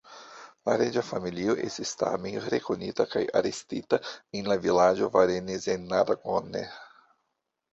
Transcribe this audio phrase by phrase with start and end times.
[0.67, 4.01] La reĝa familio estis tamen rekonita kaj arestita
[4.41, 6.65] en la vilaĝo Varennes-en-Argonne.